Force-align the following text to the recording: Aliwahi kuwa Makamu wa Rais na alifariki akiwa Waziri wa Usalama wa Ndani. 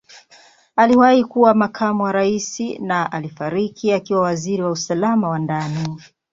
Aliwahi 0.75 1.23
kuwa 1.23 1.53
Makamu 1.53 2.03
wa 2.03 2.11
Rais 2.11 2.59
na 2.79 3.11
alifariki 3.11 3.93
akiwa 3.93 4.21
Waziri 4.21 4.63
wa 4.63 4.71
Usalama 4.71 5.29
wa 5.29 5.39
Ndani. 5.39 5.99